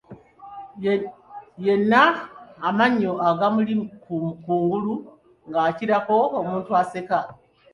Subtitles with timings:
[1.65, 2.01] Yenna
[2.67, 3.73] amannyo gaamuli
[4.03, 4.93] ku ngulu
[5.49, 7.19] ng'akirako omuntu aseka.